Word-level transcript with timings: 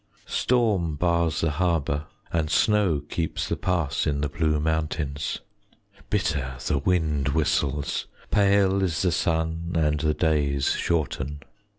Storm 0.25 0.95
bars 0.95 1.41
the 1.41 1.51
harbour, 1.51 2.05
And 2.33 2.49
snow 2.49 3.01
keeps 3.07 3.47
the 3.47 3.55
pass 3.55 4.05
5 4.05 4.15
In 4.15 4.21
the 4.21 4.29
blue 4.29 4.59
mountains. 4.59 5.41
Bitter 6.09 6.55
the 6.65 6.79
wind 6.79 7.29
whistles, 7.29 8.07
Pale 8.31 8.81
is 8.81 9.03
the 9.03 9.11
sun, 9.11 9.73
And 9.75 9.99
the 9.99 10.15
days 10.15 10.69
shorten. 10.71 11.43